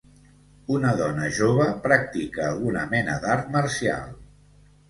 [0.77, 4.21] Una dona jove practica alguna mena d'art marcial.